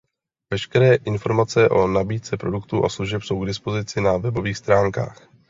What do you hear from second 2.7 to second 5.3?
a služeb jsou k dispozici na webových stránkách.